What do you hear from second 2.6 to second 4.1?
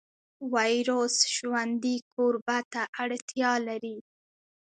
ته اړتیا لري